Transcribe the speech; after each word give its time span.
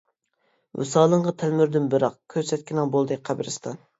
ۋىسالىڭغا 0.79 1.33
تەلمۈردۈم 1.43 1.85
بىراق، 1.93 2.17
كۆرسەتكىنىڭ 2.35 2.93
بولدى 2.97 3.21
قەبرىستان. 3.29 3.81